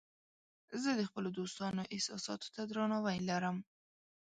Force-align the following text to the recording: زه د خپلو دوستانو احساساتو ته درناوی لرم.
زه 0.81 0.89
د 0.99 1.01
خپلو 1.09 1.29
دوستانو 1.37 1.83
احساساتو 1.95 2.47
ته 2.55 2.61
درناوی 2.69 3.17
لرم. 3.29 3.57